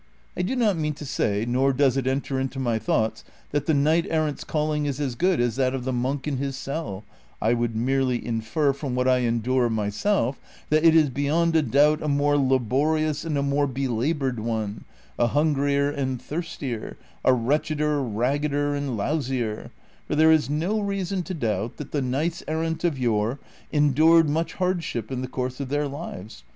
[0.35, 3.75] I do not mean to say, nor does it enter into my thoughts, that the
[3.75, 7.03] knight errant's calling is as good as that of the monk in his cell;
[7.39, 10.39] I would merely infer from what I endure myself
[10.71, 14.85] that it is beyond a doubt a more laborious and a more belabored one,
[15.19, 19.69] a hungrier and thirstier, a wretcheder, raggeder, and lousier;
[20.07, 23.39] for there is no reason to doubt that the knights errant of yore
[23.71, 26.43] endured much hardship in the course of their lives.